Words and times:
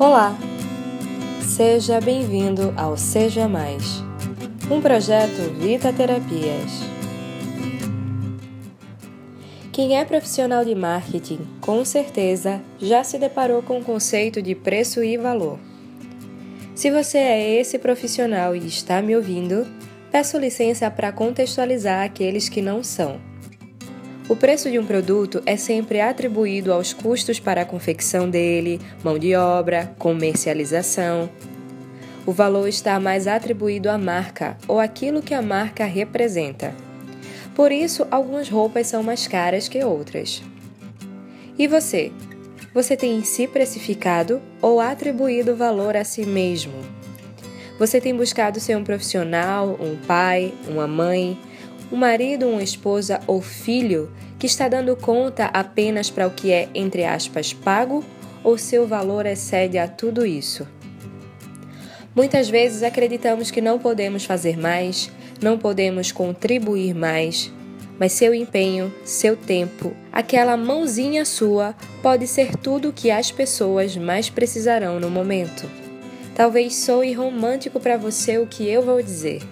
Olá! 0.00 0.38
Seja 1.42 2.00
bem-vindo 2.00 2.72
ao 2.76 2.96
Seja 2.96 3.48
Mais, 3.48 4.00
um 4.70 4.80
projeto 4.80 5.52
Vita 5.58 5.92
Terapias. 5.92 6.70
Quem 9.72 9.98
é 9.98 10.04
profissional 10.04 10.64
de 10.64 10.72
marketing, 10.72 11.40
com 11.60 11.84
certeza 11.84 12.60
já 12.78 13.02
se 13.02 13.18
deparou 13.18 13.60
com 13.60 13.80
o 13.80 13.84
conceito 13.84 14.40
de 14.40 14.54
preço 14.54 15.02
e 15.02 15.16
valor. 15.16 15.58
Se 16.76 16.92
você 16.92 17.18
é 17.18 17.60
esse 17.60 17.76
profissional 17.76 18.54
e 18.54 18.64
está 18.68 19.02
me 19.02 19.16
ouvindo, 19.16 19.66
peço 20.12 20.38
licença 20.38 20.88
para 20.92 21.10
contextualizar 21.10 22.04
aqueles 22.04 22.48
que 22.48 22.62
não 22.62 22.84
são. 22.84 23.27
O 24.28 24.36
preço 24.36 24.70
de 24.70 24.78
um 24.78 24.84
produto 24.84 25.42
é 25.46 25.56
sempre 25.56 26.02
atribuído 26.02 26.70
aos 26.70 26.92
custos 26.92 27.40
para 27.40 27.62
a 27.62 27.64
confecção 27.64 28.28
dele, 28.28 28.78
mão 29.02 29.18
de 29.18 29.34
obra, 29.34 29.90
comercialização. 29.98 31.30
O 32.26 32.32
valor 32.32 32.68
está 32.68 33.00
mais 33.00 33.26
atribuído 33.26 33.88
à 33.88 33.96
marca 33.96 34.58
ou 34.68 34.78
aquilo 34.78 35.22
que 35.22 35.32
a 35.32 35.40
marca 35.40 35.86
representa. 35.86 36.74
Por 37.54 37.72
isso, 37.72 38.06
algumas 38.10 38.50
roupas 38.50 38.86
são 38.86 39.02
mais 39.02 39.26
caras 39.26 39.66
que 39.66 39.82
outras. 39.82 40.42
E 41.58 41.66
você? 41.66 42.12
Você 42.74 42.98
tem 42.98 43.24
se 43.24 43.48
precificado 43.48 44.42
ou 44.60 44.78
atribuído 44.78 45.56
valor 45.56 45.96
a 45.96 46.04
si 46.04 46.26
mesmo? 46.26 46.74
Você 47.78 47.98
tem 47.98 48.14
buscado 48.14 48.60
ser 48.60 48.76
um 48.76 48.84
profissional, 48.84 49.78
um 49.80 49.96
pai, 49.96 50.52
uma 50.68 50.86
mãe, 50.86 51.38
um 51.90 51.96
marido, 51.96 52.46
uma 52.46 52.62
esposa 52.62 53.20
ou 53.26 53.40
filho 53.40 54.10
que 54.38 54.46
está 54.46 54.68
dando 54.68 54.94
conta 54.94 55.46
apenas 55.46 56.10
para 56.10 56.26
o 56.26 56.30
que 56.30 56.52
é, 56.52 56.68
entre 56.74 57.04
aspas, 57.04 57.52
pago 57.52 58.04
ou 58.44 58.56
seu 58.56 58.86
valor 58.86 59.26
excede 59.26 59.78
a 59.78 59.88
tudo 59.88 60.24
isso? 60.24 60.66
Muitas 62.14 62.48
vezes 62.48 62.82
acreditamos 62.82 63.50
que 63.50 63.60
não 63.60 63.78
podemos 63.78 64.24
fazer 64.24 64.58
mais, 64.58 65.10
não 65.40 65.58
podemos 65.58 66.12
contribuir 66.12 66.94
mais, 66.94 67.52
mas 67.98 68.12
seu 68.12 68.34
empenho, 68.34 68.92
seu 69.04 69.36
tempo, 69.36 69.94
aquela 70.12 70.56
mãozinha 70.56 71.24
sua 71.24 71.74
pode 72.02 72.26
ser 72.26 72.56
tudo 72.56 72.88
o 72.88 72.92
que 72.92 73.10
as 73.10 73.30
pessoas 73.30 73.96
mais 73.96 74.28
precisarão 74.28 75.00
no 75.00 75.10
momento. 75.10 75.68
Talvez 76.34 76.76
soe 76.76 77.12
romântico 77.12 77.80
para 77.80 77.96
você 77.96 78.38
o 78.38 78.46
que 78.46 78.68
eu 78.68 78.82
vou 78.82 79.02
dizer 79.02 79.42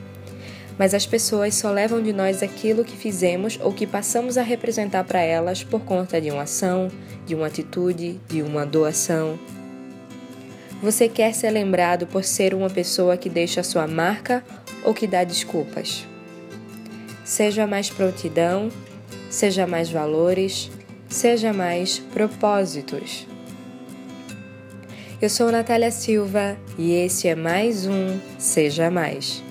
mas 0.79 0.95
as 0.95 1.07
pessoas 1.07 1.55
só 1.55 1.71
levam 1.71 2.03
de 2.03 2.13
nós 2.13 2.43
aquilo 2.43 2.85
que 2.85 2.97
fizemos 2.97 3.59
ou 3.63 3.73
que 3.73 3.87
passamos 3.87 4.37
a 4.37 4.43
representar 4.43 5.05
para 5.05 5.21
elas 5.21 5.65
por 5.65 5.81
conta 5.81 6.21
de 6.21 6.31
uma 6.31 6.43
ação, 6.43 6.89
de 7.25 7.35
uma 7.35 7.47
atitude, 7.47 8.21
de 8.29 8.43
uma 8.43 8.67
doação. 8.67 9.39
Você 10.83 11.09
quer 11.09 11.35
ser 11.35 11.51
lembrado 11.51 12.07
por 12.07 12.23
ser 12.23 12.53
uma 12.53 12.69
pessoa 12.69 13.17
que 13.17 13.31
deixa 13.31 13.63
sua 13.63 13.87
marca 13.87 14.45
ou 14.85 14.93
que 14.93 15.07
dá 15.07 15.25
desculpas? 15.25 16.07
Seja 17.25 17.67
mais 17.67 17.89
prontidão, 17.89 18.71
seja 19.31 19.67
mais 19.67 19.91
valores, 19.91 20.71
seja 21.09 21.53
mais 21.53 21.99
propósitos. 21.99 23.27
Eu 25.21 25.31
sou 25.31 25.51
Natália 25.51 25.91
Silva 25.91 26.59
e 26.79 26.93
esse 26.93 27.27
é 27.27 27.35
mais 27.35 27.87
um 27.87 28.21
Seja 28.39 28.91
Mais. 28.91 29.46